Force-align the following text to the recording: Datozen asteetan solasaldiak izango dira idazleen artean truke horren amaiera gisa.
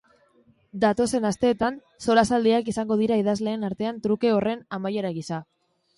Datozen 0.85 1.27
asteetan 1.29 1.77
solasaldiak 2.07 2.73
izango 2.73 2.99
dira 3.03 3.19
idazleen 3.25 3.69
artean 3.69 4.01
truke 4.07 4.33
horren 4.39 4.65
amaiera 4.79 5.13
gisa. 5.21 5.45